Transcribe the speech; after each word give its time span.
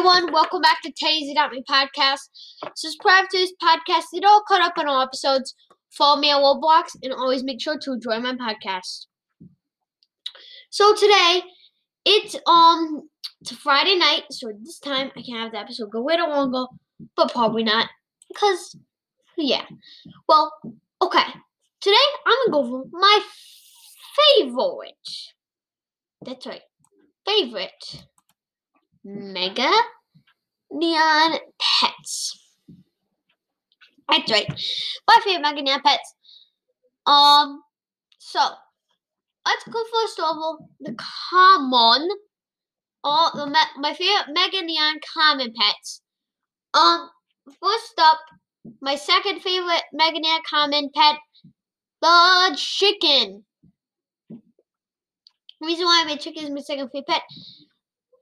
everyone. 0.00 0.32
Welcome 0.32 0.62
back 0.62 0.80
to 0.80 0.92
Teddy's 0.92 1.34
Got 1.34 1.52
Me 1.52 1.62
podcast. 1.68 2.30
Subscribe 2.74 3.28
to 3.28 3.36
this 3.36 3.52
podcast. 3.62 4.04
It 4.14 4.24
all 4.24 4.42
caught 4.48 4.62
up 4.62 4.78
on 4.78 4.88
all 4.88 5.02
episodes. 5.02 5.54
Follow 5.90 6.18
me 6.18 6.32
on 6.32 6.40
Roblox 6.40 6.96
and 7.02 7.12
always 7.12 7.44
make 7.44 7.60
sure 7.60 7.78
to 7.78 7.92
enjoy 7.92 8.18
my 8.18 8.34
podcast. 8.34 9.08
So 10.70 10.94
today, 10.94 11.42
it's 12.06 12.34
um 12.46 13.10
it's 13.42 13.50
Friday 13.50 13.98
night, 13.98 14.22
so 14.30 14.50
this 14.62 14.78
time 14.78 15.10
I 15.14 15.20
can 15.20 15.36
have 15.36 15.52
the 15.52 15.58
episode 15.58 15.90
go 15.90 16.02
a 16.02 16.06
little 16.06 16.30
longer, 16.30 16.64
but 17.14 17.30
probably 17.30 17.64
not. 17.64 17.86
Because 18.26 18.78
yeah. 19.36 19.66
Well, 20.26 20.50
okay. 21.02 21.26
Today 21.82 21.96
I'm 22.26 22.52
gonna 22.52 22.62
go 22.62 22.70
for 22.70 22.84
my 22.90 23.20
favorite. 24.38 24.94
That's 26.24 26.46
right. 26.46 26.62
Favorite 27.26 28.06
Mega 29.04 29.70
Neon 30.70 31.38
Pets. 31.58 32.38
That's 34.08 34.30
right. 34.30 34.46
My 35.06 35.16
favorite 35.24 35.42
Mega 35.42 35.62
Neon 35.62 35.80
Pets. 35.82 36.14
Um, 37.06 37.62
so 38.18 38.40
let's 39.46 39.64
go 39.64 39.82
first 39.92 40.18
of 40.18 40.24
all 40.24 40.68
the 40.80 40.96
common. 41.30 42.08
All 43.02 43.30
the 43.34 43.46
me- 43.46 43.76
my 43.78 43.94
favorite 43.94 44.32
Mega 44.34 44.62
Neon 44.62 45.00
common 45.14 45.52
pets. 45.58 46.02
Um, 46.74 47.08
first 47.60 47.94
up, 47.98 48.18
my 48.80 48.94
second 48.96 49.40
favorite 49.40 49.82
Mega 49.92 50.18
Neon 50.20 50.40
common 50.48 50.90
pet, 50.94 51.16
the 52.02 52.54
chicken. 52.56 53.44
The 54.28 55.66
Reason 55.66 55.84
why 55.84 56.02
I 56.02 56.06
made 56.06 56.20
chicken 56.20 56.44
is 56.44 56.50
my 56.50 56.60
second 56.60 56.88
favorite 56.90 57.06
pet. 57.06 57.22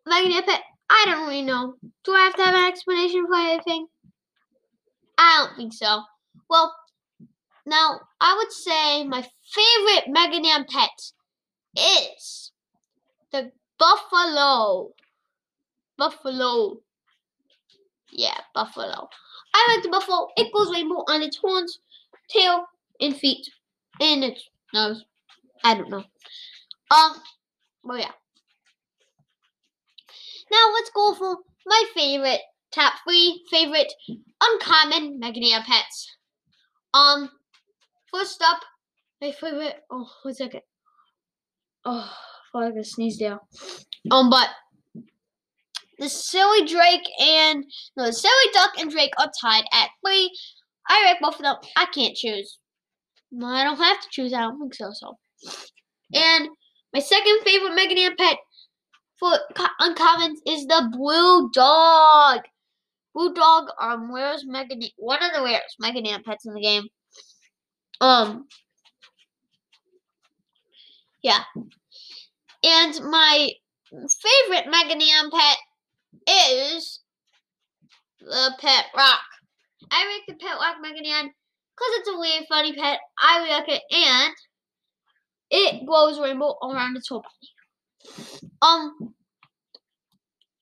Magnet 0.09 0.47
pet, 0.47 0.63
I 0.91 1.05
don't 1.07 1.27
really 1.27 1.43
know. 1.43 1.75
Do 2.05 2.13
I 2.13 2.21
have 2.21 2.37
to 2.37 2.45
have 2.45 2.55
an 2.55 2.65
explanation 2.65 3.27
for 3.27 3.37
anything? 3.37 3.87
I 5.19 5.47
don't 5.47 5.57
think 5.57 5.73
so. 5.73 6.03
Well, 6.49 6.75
now 7.67 8.01
I 8.21 8.37
would 8.37 8.53
say 8.53 9.05
my 9.05 9.23
favorite 9.23 10.09
Mega 10.09 10.41
Neon 10.41 10.67
pet 10.69 10.91
is 11.77 12.53
the 13.33 13.53
buffalo. 13.79 14.93
Buffalo. 15.97 16.79
Yeah, 18.11 18.39
buffalo. 18.55 19.09
I 19.55 19.75
like 19.75 19.83
the 19.83 19.91
buffalo. 19.91 20.29
It 20.37 20.53
goes 20.53 20.71
rainbow 20.73 21.05
on 21.09 21.23
its 21.23 21.37
horns, 21.37 21.81
tail, 22.29 22.65
and 23.01 23.17
feet, 23.17 23.49
and 24.01 24.25
its 24.25 24.49
nose. 24.73 25.05
I 25.65 25.75
don't 25.75 25.91
know. 25.91 26.05
Um, 26.91 27.17
well, 27.83 27.99
yeah. 27.99 28.13
Now 30.51 30.73
let's 30.75 30.91
go 30.95 31.15
for 31.15 31.39
my 31.67 31.85
favorite 31.95 32.41
top 32.73 32.95
three 33.05 33.43
favorite 33.51 33.93
uncommon 34.43 35.19
Mega 35.19 35.41
Neon 35.41 35.63
pets. 35.63 36.17
Um, 36.95 37.31
first 38.13 38.43
up, 38.43 38.61
my 39.21 39.33
favorite. 39.33 39.77
Oh, 39.91 40.09
one 40.23 40.35
second. 40.35 40.63
Oh, 41.85 42.11
I 42.55 42.59
like 42.59 42.75
to 42.75 42.85
sneeze 42.85 43.19
there. 43.19 43.39
Um, 44.11 44.31
but 44.31 44.49
the 45.99 46.09
silly 46.09 46.67
Drake 46.67 47.09
and 47.21 47.65
no, 47.97 48.07
the 48.07 48.13
silly 48.13 48.53
duck 48.53 48.73
and 48.79 48.91
Drake 48.91 49.13
are 49.19 49.31
tied 49.41 49.65
at 49.73 49.91
three. 50.05 50.31
I 50.89 51.03
rank 51.05 51.19
both 51.21 51.37
of 51.37 51.43
them. 51.43 51.57
I 51.77 51.87
can't 51.87 52.17
choose. 52.17 52.59
I 53.45 53.65
don't 53.65 53.77
have 53.77 54.01
to 54.01 54.09
choose. 54.11 54.33
I 54.33 54.41
don't 54.41 54.59
think 54.59 54.75
so. 54.75 54.91
So, 54.93 55.19
and 56.15 56.49
my 56.95 57.01
second 57.01 57.41
favorite 57.45 57.75
Megan 57.75 58.17
pet 58.17 58.39
for 59.19 59.33
uncommons 59.81 60.39
is 60.47 60.67
the 60.67 60.89
blue 60.93 61.51
dog. 61.51 62.41
Blue 63.15 63.35
dog 63.35 63.69
um 63.81 64.13
rarest 64.15 64.45
Mega 64.47 64.75
one 64.97 65.23
of 65.23 65.33
the 65.33 65.43
rarest 65.43 65.77
Mega 65.81 66.01
pets 66.25 66.47
in 66.47 66.55
the 66.55 66.61
game. 66.61 66.85
Um 68.01 68.47
Yeah. 71.23 71.43
And 72.65 73.01
my 73.11 73.51
favorite 73.91 74.71
Mega 74.71 74.95
pet 75.33 75.57
is 76.27 77.01
the 78.21 78.53
pet 78.61 78.87
rock. 78.97 79.21
I 79.91 80.07
like 80.07 80.27
the 80.27 80.45
pet 80.45 80.57
rock 80.57 80.77
Mega 80.81 81.01
because 81.01 81.93
it's 81.99 82.09
a 82.09 82.19
weird 82.19 82.45
funny 82.49 82.73
pet. 82.75 82.99
I 83.19 83.49
like 83.49 83.69
it 83.69 83.83
and 83.91 84.35
it 85.51 85.87
glows 85.87 86.21
rainbow 86.21 86.57
around 86.63 86.97
its 86.97 87.09
whole 87.09 87.21
body. 87.21 87.58
Um, 88.63 89.15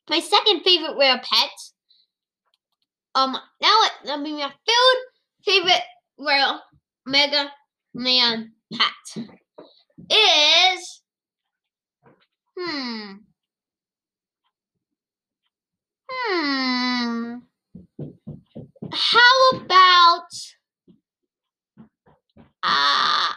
my 0.08 0.20
second 0.20 0.62
favorite 0.62 0.96
rare 0.98 1.20
pet. 1.22 1.50
Um, 3.14 3.32
now 3.32 3.40
it, 3.82 4.10
I 4.10 4.16
mean 4.18 4.36
my 4.36 4.48
third 4.66 4.98
favorite 5.44 5.82
rare 6.18 6.60
mega 7.06 7.50
man 7.94 8.52
pet 8.72 9.24
is 10.10 11.02
hmm 12.56 13.12
hmm. 16.10 17.36
How 18.92 19.50
about 19.54 20.32
uh 22.62 23.32
I 23.32 23.34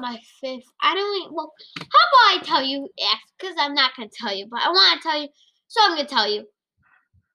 my 0.00 0.18
fifth. 0.40 0.64
I 0.80 0.94
don't 0.94 1.04
really. 1.04 1.28
Well, 1.30 1.52
how 1.78 1.84
about 1.84 2.40
I 2.40 2.40
tell 2.44 2.62
you? 2.62 2.88
Yes, 2.96 3.18
because 3.38 3.56
I'm 3.58 3.74
not 3.74 3.92
gonna 3.96 4.08
tell 4.12 4.34
you, 4.34 4.46
but 4.50 4.60
I 4.60 4.68
want 4.68 5.00
to 5.00 5.08
tell 5.08 5.20
you, 5.20 5.28
so 5.68 5.80
I'm 5.82 5.96
gonna 5.96 6.08
tell 6.08 6.28
you. 6.28 6.46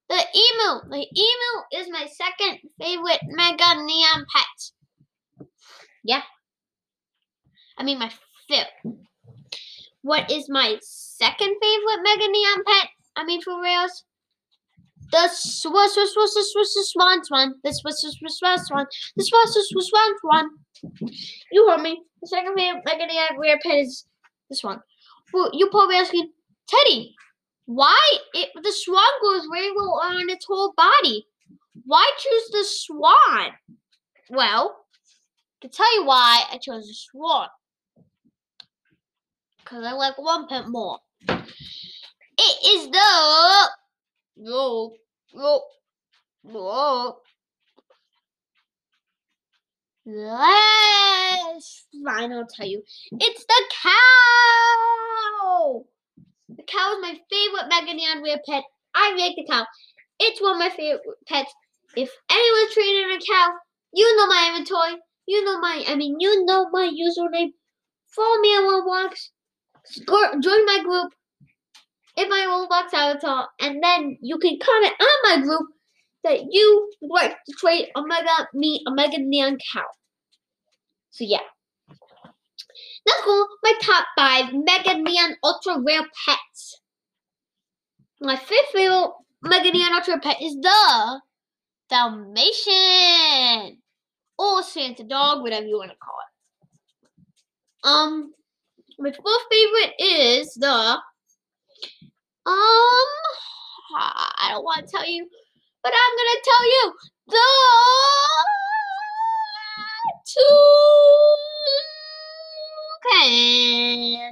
The 0.09 0.16
emu. 0.16 0.90
The 0.90 1.07
emu 1.16 1.81
is 1.81 1.90
my 1.91 2.07
second 2.07 2.59
favorite 2.79 3.19
mega 3.23 3.84
neon 3.84 4.25
pet. 4.34 5.47
Yeah. 6.03 6.22
I 7.78 7.84
mean 7.84 8.00
my 8.00 8.12
fifth. 8.47 8.68
What 10.01 10.31
is 10.31 10.50
my 10.50 10.78
second 10.81 11.56
favorite 11.62 12.03
mega 12.03 12.28
neon 12.31 12.63
pet? 12.66 12.89
I 13.18 13.25
mean 13.25 13.41
for 13.41 13.62
reals. 13.62 14.06
The 15.12 15.29
swan 15.31 15.90
swan 15.90 16.07
swan 16.07 16.28
swan 16.28 16.66
swan 16.66 17.23
swan. 17.23 17.53
The 17.63 17.73
swan 17.73 17.94
swan 17.94 18.29
swan 18.29 18.66
swan. 18.66 18.85
The 19.16 19.23
swan 19.23 19.47
swan 19.47 19.84
swan 19.84 20.13
swan. 20.22 20.50
You 21.51 21.68
heard 21.69 21.81
me. 21.81 22.01
The 22.22 22.28
second 22.28 22.56
favorite 22.56 22.84
Man 22.85 23.40
rare 23.40 23.59
pet 23.63 23.78
is 23.78 24.06
this 24.50 24.63
one. 24.63 24.79
Well, 25.34 25.50
you're 25.53 25.69
probably 25.69 25.97
asking, 25.97 26.31
Teddy, 26.68 27.16
why 27.66 28.18
it 28.34 28.50
the 28.56 28.72
swan 28.72 29.03
goes 29.22 29.47
very 29.53 29.72
well 29.75 30.01
on 30.03 30.29
its 30.29 30.45
whole 30.45 30.73
body? 30.75 31.28
Why 31.85 32.09
choose 32.18 32.50
the 32.51 32.63
swan? 32.66 33.51
Well, 34.29 34.78
to 35.62 35.69
tell 35.69 35.95
you 35.95 36.06
why 36.06 36.44
I 36.51 36.57
chose 36.57 36.88
the 36.88 36.94
swan. 36.94 37.47
Because 39.59 39.85
I 39.85 39.91
like 39.94 40.18
one 40.18 40.47
pet 40.47 40.68
more. 40.68 41.00
It 41.28 42.57
is 42.66 42.89
the 42.89 43.69
no, 44.37 44.93
no, 45.33 45.61
no. 46.43 47.17
Yes, 50.05 51.85
fine, 52.05 52.31
I'll 52.31 52.47
tell 52.47 52.67
you. 52.67 52.81
It's 53.11 53.45
the 53.45 53.63
cow! 53.83 55.83
The 56.49 56.63
cow 56.63 56.93
is 56.93 57.01
my 57.01 57.19
favorite 57.29 57.67
Mega 57.69 57.93
Neon 57.93 58.23
rare 58.23 58.39
pet. 58.47 58.63
I 58.95 59.13
like 59.17 59.35
the 59.35 59.45
cow. 59.49 59.65
It's 60.19 60.41
one 60.41 60.53
of 60.53 60.59
my 60.59 60.69
favorite 60.69 61.01
pets. 61.27 61.53
If 61.95 62.09
anyone's 62.31 62.73
trading 62.73 63.11
a 63.11 63.19
cow, 63.19 63.51
you 63.93 64.15
know 64.17 64.27
my 64.27 64.47
inventory. 64.49 64.97
You 65.27 65.43
know 65.43 65.59
my, 65.59 65.83
I 65.87 65.95
mean, 65.95 66.15
you 66.19 66.45
know 66.45 66.67
my 66.71 66.87
username. 66.87 67.51
Follow 68.15 68.37
me 68.39 68.49
on 68.49 68.65
Roblox. 68.65 69.29
Join 70.41 70.65
my 70.65 70.81
group 70.83 71.11
in 72.17 72.29
my 72.29 72.45
Roblox 72.50 72.94
avatar, 72.94 73.47
and 73.62 73.81
then 73.81 74.18
you 74.21 74.38
can 74.39 74.57
comment 74.59 74.94
on 75.00 75.07
my 75.24 75.45
group 75.45 75.68
that 76.24 76.39
you 76.50 76.91
like 77.01 77.31
to 77.31 77.53
trade 77.57 77.88
Omega 77.95 78.47
me 78.53 78.83
Omega 78.88 79.18
Neon 79.19 79.57
Cow. 79.71 79.86
So 81.12 81.24
yeah. 81.24 81.39
Let's 83.06 83.24
go 83.24 83.47
my 83.63 83.74
top 83.81 84.06
five 84.18 84.53
Mega 84.53 85.00
Neon 85.00 85.36
Ultra 85.44 85.80
Rare 85.81 86.06
Pets. 86.25 86.81
My 88.19 88.36
fifth 88.36 88.71
favorite 88.74 89.12
Mega 89.44 89.71
Neon 89.71 89.94
Ultra 89.94 90.19
Pet 90.19 90.41
is 90.41 90.56
the 90.56 91.21
Dalmatian. 91.89 93.77
Or 94.39 94.62
Santa 94.62 95.03
Dog, 95.03 95.41
whatever 95.41 95.65
you 95.65 95.77
want 95.77 95.91
to 95.91 95.97
call 95.97 96.15
it. 96.19 96.27
Um, 97.88 98.33
my 99.00 99.12
fourth 99.12 99.44
favorite 99.50 99.94
is 100.00 100.53
the 100.56 100.97
um 102.47 103.07
I 103.99 104.49
don't 104.51 104.63
want 104.63 104.85
to 104.85 104.91
tell 104.91 105.07
you 105.07 105.27
but 105.83 105.94
I'm 105.94 106.17
gonna 106.17 106.41
tell 106.44 106.65
you 106.65 106.94
the 107.27 107.47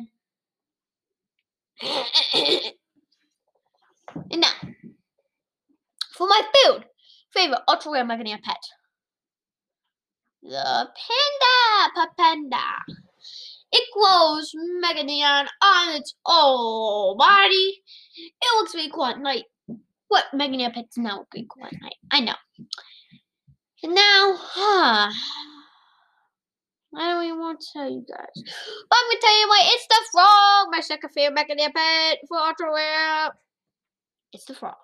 toucan. 0.01 0.07
And 4.31 4.41
now, 4.41 4.53
for 6.13 6.27
my 6.27 6.41
food, 6.53 6.85
favorite 7.33 7.61
ultra 7.68 7.91
rare 7.91 8.06
Meganeon 8.06 8.41
pet. 8.41 8.57
The 10.41 10.89
panda, 10.95 12.11
panda. 12.18 12.63
It 13.77 13.89
glows 13.94 14.54
Meganeon 14.81 15.48
on 15.62 15.95
its 15.98 16.16
whole 16.24 17.18
body. 17.18 17.83
It 18.16 18.56
looks 18.56 18.74
really 18.74 18.89
cool 18.89 19.07
at 19.07 19.19
night. 19.19 19.44
What 20.07 20.24
Meganeon 20.33 20.74
pets 20.74 20.98
now 20.98 21.18
look 21.18 21.27
really 21.33 21.48
cool 21.50 21.66
at 21.66 21.74
night? 21.81 21.98
I 22.10 22.22
know. 22.22 22.36
And 23.83 23.94
now, 23.94 24.36
huh, 24.38 25.12
I 26.95 27.10
don't 27.10 27.25
even 27.25 27.38
want 27.38 27.60
to 27.60 27.68
tell 27.74 27.89
you 27.89 28.06
guys. 28.07 28.44
But 28.89 28.98
I'm 28.98 29.10
going 29.10 29.18
to 29.18 29.22
tell 29.22 29.39
you 29.42 29.48
why 29.50 29.62
it's 29.66 29.88
the 29.89 30.01
frog, 30.13 30.68
my 30.71 30.80
second 30.80 31.10
favorite 31.10 31.38
Meganeon 31.38 31.74
pet 31.74 32.19
for 32.30 32.38
ultra 32.38 32.74
rare. 32.74 33.31
It's 34.31 34.45
the 34.45 34.54
frog. 34.54 34.75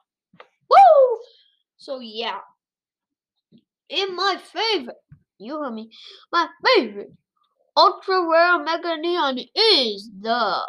Woo! 0.70 1.20
So, 1.78 2.02
yeah. 2.02 2.40
In 3.88 4.18
my 4.18 4.38
favorite, 4.52 4.98
you 5.38 5.58
heard 5.60 5.74
me, 5.74 5.92
my 6.34 6.50
favorite 6.76 7.14
ultra 7.76 8.28
rare 8.30 8.60
Meganeon 8.66 9.40
is 9.56 10.10
the 10.20 10.62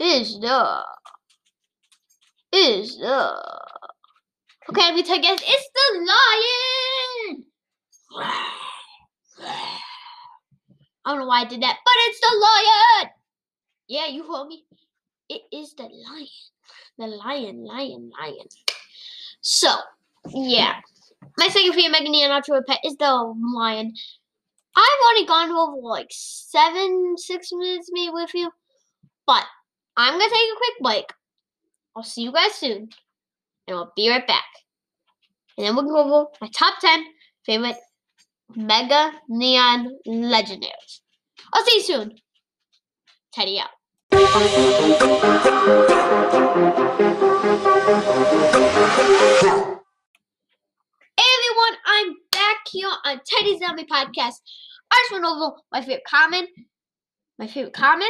is 0.00 0.38
the 0.40 0.84
is 2.52 2.98
the. 2.98 3.42
Okay 4.70 4.82
I'm 4.82 4.96
gonna 4.96 5.02
you 5.02 5.38
it's 5.40 5.70
the 5.74 5.98
lion! 6.10 7.44
I 11.04 11.10
don't 11.10 11.20
know 11.20 11.26
why 11.26 11.40
I 11.40 11.44
did 11.44 11.62
that 11.62 11.78
but 11.84 11.94
it's 12.06 12.20
the 12.20 12.36
lion! 12.38 13.10
Yeah 13.88 14.06
you 14.06 14.22
heard 14.22 14.48
me? 14.48 14.64
It 15.28 15.42
is 15.52 15.74
the 15.74 15.84
lion. 15.84 16.26
The 16.98 17.06
lion 17.06 17.64
lion 17.64 18.10
lion. 18.18 18.46
So 19.40 19.74
yeah 20.34 20.80
my 21.36 21.48
second 21.48 21.72
favorite 21.72 22.00
Meganeon 22.00 22.30
Ultra 22.30 22.62
Pet 22.62 22.80
is 22.84 22.96
the 22.96 23.34
lion. 23.56 23.92
I've 24.76 25.06
only 25.08 25.26
gone 25.26 25.50
over 25.50 25.80
like 25.82 26.08
seven, 26.10 27.14
six 27.16 27.50
minutes 27.52 27.88
maybe 27.92 28.10
with 28.12 28.34
you. 28.34 28.50
But 29.26 29.44
I'm 29.96 30.12
gonna 30.14 30.24
take 30.24 30.32
a 30.34 30.56
quick 30.56 30.82
break. 30.82 31.04
I'll 31.96 32.02
see 32.02 32.22
you 32.22 32.32
guys 32.32 32.54
soon. 32.54 32.88
And 33.66 33.76
I'll 33.76 33.92
be 33.96 34.08
right 34.08 34.26
back. 34.26 34.44
And 35.56 35.66
then 35.66 35.74
we'll 35.74 35.84
go 35.84 35.98
over 35.98 36.30
my 36.40 36.48
top 36.48 36.78
ten 36.80 37.04
favorite 37.44 37.76
Mega 38.54 39.12
Neon 39.28 39.98
Legendaries. 40.06 41.00
I'll 41.52 41.64
see 41.64 41.76
you 41.76 41.82
soon. 41.82 42.18
Teddy 43.32 43.60
out. 43.60 43.70
Teddy 53.58 53.66
Zombie 53.66 53.84
Podcast. 53.84 54.40
I 54.90 55.02
just 55.02 55.12
went 55.12 55.24
over 55.24 55.56
my 55.72 55.80
favorite 55.80 56.04
common, 56.08 56.46
my 57.38 57.46
favorite 57.46 57.74
common, 57.74 58.08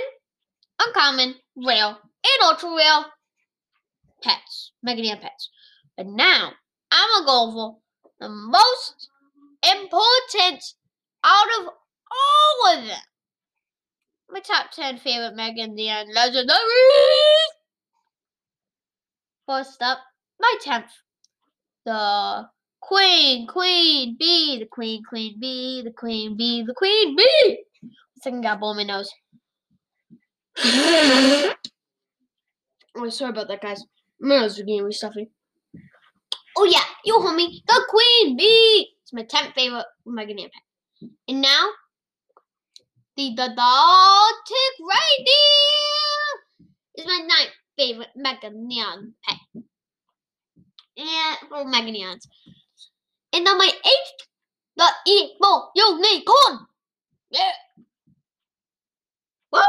uncommon, 0.80 1.34
rare, 1.56 1.86
and 1.88 2.42
ultra 2.42 2.74
rare 2.76 3.06
pets, 4.22 4.72
Meganeon 4.86 5.20
pets. 5.20 5.50
But 5.96 6.06
now 6.06 6.52
I'm 6.90 7.24
gonna 7.24 7.26
go 7.26 7.48
over 7.48 7.76
the 8.20 8.28
most 8.28 9.08
important 9.62 10.62
out 11.24 11.46
of 11.60 11.66
all 11.66 12.76
of 12.78 12.86
them. 12.86 12.98
My 14.30 14.40
top 14.40 14.70
10 14.72 14.98
favorite 14.98 15.34
Meganeon 15.36 16.14
legendaries. 16.14 16.58
First 19.46 19.80
up, 19.82 19.98
my 20.38 20.54
10th, 20.62 20.90
the 21.86 22.48
Queen, 22.88 23.46
queen 23.46 24.17
bee, 24.19 24.58
the 24.61 24.64
queen, 24.64 25.02
queen 25.05 25.38
bee, 25.38 25.82
the 25.82 25.93
queen 25.93 26.38
bee, 26.38 26.64
the 26.67 26.73
queen 26.73 27.14
bee. 27.14 27.62
Second 28.23 28.40
got 28.43 28.61
blow 28.61 28.73
my 28.73 28.82
nose. 28.82 29.12
oh, 30.64 31.55
sorry 33.11 33.29
about 33.29 33.49
that, 33.49 33.61
guys. 33.61 33.85
My 34.19 34.38
nose 34.38 34.52
is 34.52 34.61
getting 34.61 34.79
really 34.79 34.93
stuffy. 34.93 35.29
Oh 36.56 36.64
yeah, 36.64 36.81
you 37.05 37.19
homie, 37.19 37.61
the 37.67 37.85
queen 37.90 38.38
bee. 38.38 38.88
It's 39.02 39.12
my 39.12 39.25
tenth 39.25 39.52
favorite 39.55 39.84
Meganeon 40.06 40.49
pet. 40.50 41.11
And 41.29 41.43
now, 41.43 41.69
the 43.19 43.34
the 43.37 43.43
Arctic 43.43 44.75
reindeer 44.81 45.37
is 46.96 47.05
my 47.05 47.19
ninth 47.19 47.52
favorite 47.76 48.14
Meganeon 48.17 49.12
pet. 49.23 49.37
And 50.96 51.49
for 51.50 51.67
Meganeons. 51.67 52.23
And 53.32 53.44
number 53.44 53.64
eight, 53.64 54.19
the 54.76 54.88
evil 55.06 55.70
unicorn. 55.75 56.66
Yeah. 57.30 57.52
Woo! 59.52 59.60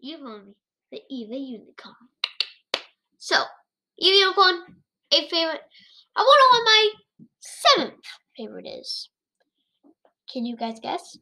You 0.00 0.18
me. 0.18 0.54
The 0.90 1.02
evil 1.10 1.36
unicorn. 1.36 1.94
So, 3.18 3.36
evil 3.98 4.18
unicorn, 4.18 4.76
eighth 5.12 5.30
favorite. 5.30 5.62
I 6.16 6.20
wonder 6.20 6.46
what 6.50 6.64
my 6.64 6.90
seventh 7.40 8.04
favorite 8.36 8.66
is. 8.66 9.08
Can 10.32 10.46
you 10.46 10.56
guys 10.56 10.80
guess? 10.80 11.18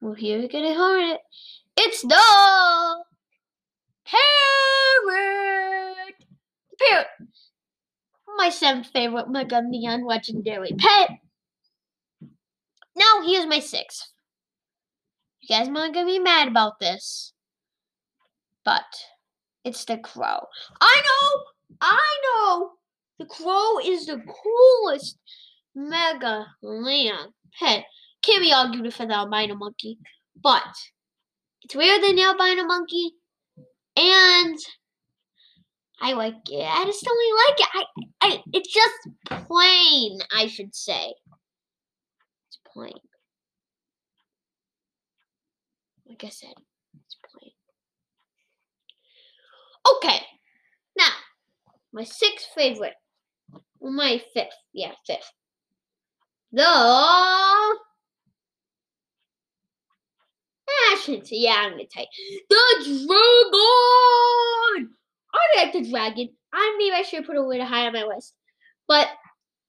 Well, 0.00 0.14
here 0.14 0.46
gonna 0.48 0.72
hear 0.72 1.14
it. 1.14 1.20
It's 1.76 2.02
the 2.02 2.16
my 8.36 8.48
seventh 8.50 8.88
favorite 8.88 9.28
Meganeon 9.28 10.06
legendary 10.06 10.72
pet. 10.78 11.10
Now 12.94 13.22
here's 13.24 13.46
my 13.46 13.60
sixth. 13.60 14.12
You 15.40 15.56
guys 15.56 15.68
might 15.68 15.92
gonna 15.92 16.06
be 16.06 16.18
mad 16.18 16.48
about 16.48 16.80
this, 16.80 17.32
but 18.64 18.84
it's 19.64 19.84
the 19.84 19.98
crow. 19.98 20.40
I 20.80 21.02
know, 21.04 21.42
I 21.80 22.20
know. 22.24 22.70
The 23.18 23.26
crow 23.26 23.78
is 23.78 24.06
the 24.06 24.20
coolest 24.20 25.18
Mega 25.74 26.46
Land 26.62 27.32
pet. 27.58 27.84
Can't 28.22 28.42
be 28.42 28.52
argued 28.52 28.92
for 28.92 29.06
the 29.06 29.14
albino 29.14 29.54
monkey, 29.54 29.98
but 30.42 30.74
it's 31.62 31.74
weirder 31.74 32.06
than 32.06 32.16
the 32.16 32.22
albino 32.22 32.64
monkey, 32.64 33.12
and 33.96 34.58
I 36.00 36.12
like 36.12 36.34
it. 36.50 36.62
I 36.62 36.84
just 36.84 37.04
don't 37.04 37.16
really 37.16 37.42
like 37.48 37.60
it. 37.60 37.68
I, 37.74 38.28
I, 38.28 38.42
it's 38.52 38.72
just 38.72 39.46
plain, 39.46 40.18
I 40.34 40.46
should 40.46 40.74
say. 40.74 41.14
It's 42.48 42.58
plain. 42.72 42.92
Like 46.06 46.22
I 46.24 46.28
said, 46.28 46.54
it's 47.04 47.16
plain. 47.30 47.50
Okay, 49.96 50.20
now 50.96 51.10
my 51.92 52.04
sixth 52.04 52.48
favorite. 52.54 52.94
My 53.80 54.20
fifth. 54.34 54.48
Yeah, 54.72 54.92
fifth. 55.06 55.32
The. 56.52 57.78
Say. 61.04 61.22
Yeah, 61.30 61.56
I'm 61.58 61.72
gonna 61.72 61.84
you. 62.18 62.40
The 62.50 63.06
dragon. 64.74 64.90
I 65.36 65.64
like 65.64 65.72
the 65.72 65.88
dragon. 65.90 66.28
I 66.52 66.76
maybe 66.78 66.94
I 66.94 67.02
should 67.02 67.26
put 67.26 67.36
a 67.36 67.42
way 67.42 67.58
to 67.58 67.64
high 67.64 67.86
on 67.86 67.92
my 67.92 68.04
list. 68.04 68.34
But 68.88 69.08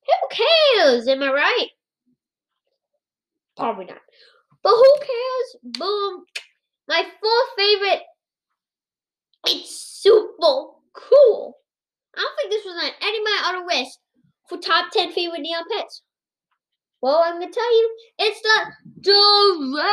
who 0.06 0.36
cares? 0.36 1.08
Am 1.08 1.24
I 1.24 1.32
right? 1.32 1.68
Probably 3.56 3.86
not. 3.86 3.98
But 4.64 4.76
who 4.76 4.96
cares? 5.00 5.78
Boom. 5.80 6.26
My 6.88 7.04
fourth 7.04 7.50
favorite. 7.58 8.04
It's 9.48 10.00
super 10.02 10.74
cool. 10.94 11.58
I 12.16 12.22
don't 12.22 12.36
think 12.38 12.52
this 12.52 12.66
was 12.66 12.84
on 12.84 12.92
any 13.02 13.18
of 13.18 13.24
my 13.24 13.42
other 13.46 13.66
lists 13.66 14.00
for 14.50 14.58
top 14.58 14.92
10 14.92 15.12
favorite 15.12 15.42
neon 15.42 15.64
pets. 15.72 16.02
Well, 17.02 17.22
I'm 17.24 17.40
going 17.40 17.52
to 17.52 17.54
tell 17.54 17.78
you, 17.78 17.96
it's 18.20 18.42
the 18.42 18.72
giraffe. 19.02 19.88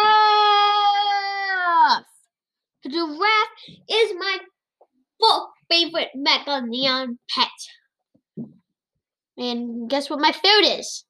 The 2.83 2.91
giraffe 2.91 3.49
is 3.89 4.13
my 4.19 4.39
favorite 5.75 6.11
Mega 6.15 6.63
Neon 6.65 7.19
pet. 7.29 7.49
And 9.37 9.91
guess 9.91 10.09
what 10.09 10.21
my 10.21 10.31
food 10.33 10.65
is? 10.79 11.05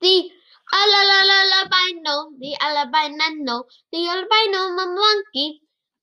The 0.00 0.28
albino, 0.72 2.30
the 2.38 2.56
albino, 2.60 3.64
the 3.92 4.08
albino 4.08 4.70
monkey. 4.94 5.60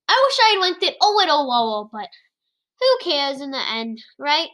I 0.08 0.24
wish 0.26 0.40
I 0.42 0.58
went 0.62 0.84
it 0.84 0.96
a 1.02 1.10
little 1.10 1.50
lower, 1.50 1.90
but 1.92 2.08
who 2.80 3.10
cares 3.10 3.42
in 3.42 3.52
the 3.52 3.70
end, 3.70 4.00
right? 4.18 4.50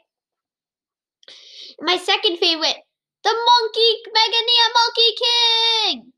My 1.80 1.98
second 1.98 2.38
favorite, 2.38 2.78
the 3.24 3.34
monkey, 3.34 3.92
Mega 4.14 4.42
Neon 4.48 4.74
Monkey 4.74 5.12
King. 5.22 6.14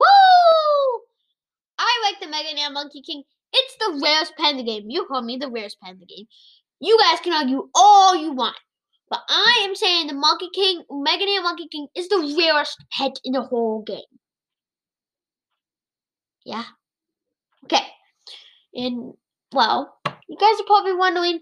Woo! 0.00 1.00
I 1.78 2.00
like 2.04 2.20
the 2.20 2.28
Mega 2.28 2.54
Man 2.54 2.72
Monkey 2.72 3.02
King. 3.02 3.22
It's 3.52 3.76
the 3.76 4.00
rarest 4.02 4.34
pet 4.36 4.52
in 4.52 4.56
the 4.58 4.64
game. 4.64 4.84
You 4.88 5.06
call 5.06 5.22
me 5.22 5.36
the 5.36 5.50
rarest 5.50 5.78
pet 5.80 5.92
in 5.92 6.00
the 6.00 6.06
game. 6.06 6.26
You 6.80 6.98
guys 6.98 7.20
can 7.20 7.32
argue 7.32 7.68
all 7.74 8.14
you 8.16 8.32
want. 8.32 8.56
But 9.10 9.20
I 9.28 9.64
am 9.66 9.74
saying 9.74 10.06
the 10.06 10.14
Monkey 10.14 10.50
King, 10.54 10.84
Mega 10.90 11.24
Man 11.24 11.42
Monkey 11.42 11.66
King, 11.68 11.88
is 11.96 12.08
the 12.08 12.36
rarest 12.38 12.84
pet 12.92 13.18
in 13.24 13.32
the 13.32 13.42
whole 13.42 13.82
game. 13.82 14.02
Yeah. 16.44 16.64
Okay. 17.64 17.84
And, 18.74 19.14
well, 19.52 19.98
you 20.28 20.36
guys 20.38 20.60
are 20.60 20.66
probably 20.66 20.94
wondering, 20.94 21.40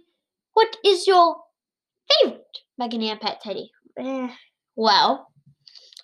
what 0.52 0.76
is 0.84 1.06
your 1.06 1.36
favorite 2.08 2.42
Mega 2.78 2.98
Man 2.98 3.18
pet, 3.18 3.40
Teddy? 3.42 3.72
Eh, 3.98 4.28
well, 4.76 5.28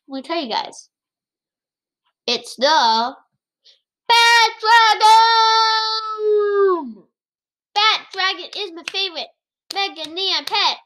let 0.09 0.16
me 0.16 0.23
tell 0.23 0.42
you 0.42 0.50
guys. 0.50 0.88
It's 2.26 2.56
the 2.56 3.14
Bat 4.09 4.50
Dragon! 4.61 5.09
Bat 7.75 8.00
Dragon 8.12 8.50
is 8.56 8.73
my 8.73 8.82
favorite 8.90 9.28
Mega 9.75 10.11
Man 10.11 10.44
pet. 10.44 10.78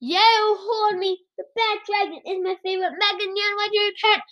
Yeah, 0.00 0.20
hold 0.22 0.98
me. 0.98 1.26
The 1.36 1.44
Bat 1.54 1.78
Dragon 1.86 2.20
is 2.26 2.38
my 2.42 2.56
favorite 2.62 2.92
Mega 2.98 3.26
Man 3.26 3.56
legendary 3.58 3.92
pet. 4.02 4.22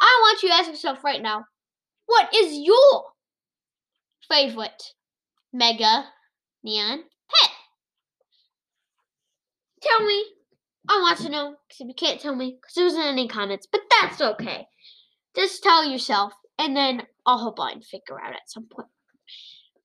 I 0.00 0.18
want 0.22 0.42
you 0.42 0.48
to 0.48 0.54
ask 0.54 0.70
yourself 0.70 1.04
right 1.04 1.22
now, 1.22 1.46
what 2.06 2.34
is 2.34 2.56
your 2.56 3.12
favorite 4.28 4.94
Mega 5.52 6.12
Man 6.62 7.04
pet? 7.28 7.50
Tell 9.82 10.00
me. 10.06 10.24
I 10.88 11.00
want 11.00 11.18
to 11.20 11.28
know. 11.30 11.56
Because 11.68 11.80
if 11.80 11.88
you 11.88 11.94
can't 11.94 12.20
tell 12.20 12.34
me, 12.34 12.58
because 12.60 12.74
there 12.74 12.84
wasn't 12.84 13.06
any 13.06 13.26
comments, 13.28 13.66
but 13.70 13.82
that's 13.90 14.20
okay. 14.20 14.66
Just 15.34 15.62
tell 15.62 15.84
yourself, 15.84 16.32
and 16.58 16.76
then 16.76 17.02
I'll 17.26 17.38
help 17.38 17.58
and 17.58 17.84
figure 17.84 18.20
out 18.20 18.32
at 18.32 18.48
some 18.48 18.66
point. 18.70 18.88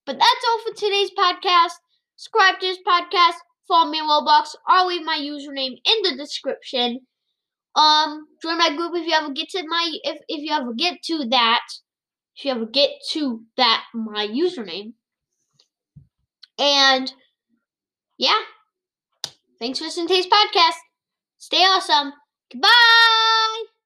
But 0.06 0.14
that's 0.14 0.46
all 0.48 0.62
for 0.64 0.76
today's 0.76 1.12
podcast. 1.18 1.74
Subscribe 2.16 2.60
to 2.60 2.68
this 2.68 2.80
podcast. 2.86 3.36
Follow 3.68 3.92
me 3.92 4.00
on 4.00 4.10
Roblox. 4.10 4.56
I'll 4.68 4.88
leave 4.88 5.06
my 5.06 5.18
username 5.18 5.78
in 5.86 6.02
the 6.04 6.16
description. 6.18 7.02
Um, 7.76 8.26
join 8.42 8.58
my 8.58 8.76
group 8.76 8.94
if 8.96 9.06
you 9.06 9.14
ever 9.14 9.32
get 9.32 9.50
to 9.50 9.64
my 9.68 9.92
if 10.04 10.18
if 10.28 10.42
you 10.42 10.52
ever 10.52 10.74
get 10.74 11.04
to 11.04 11.26
that. 11.30 11.62
If 12.36 12.46
you 12.46 12.52
ever 12.52 12.66
get 12.66 12.90
to 13.12 13.44
that 13.58 13.84
my 13.94 14.28
username. 14.28 14.94
And 16.58 17.14
yeah. 18.18 18.40
Thanks 19.60 19.80
for 19.80 19.86
listening 19.86 20.08
to 20.08 20.16
today's 20.16 20.32
podcast. 20.32 20.78
Stay 21.38 21.64
awesome. 21.64 22.14
Goodbye. 22.52 23.79